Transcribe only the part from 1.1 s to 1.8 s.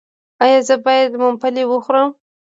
ممپلی